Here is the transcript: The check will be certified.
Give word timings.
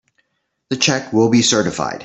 The 0.71 0.77
check 0.77 1.13
will 1.13 1.29
be 1.29 1.43
certified. 1.43 1.99